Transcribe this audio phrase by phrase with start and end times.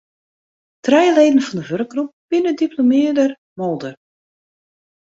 [0.85, 3.95] Trije leden fan de wurkgroep binne diplomearre moolder.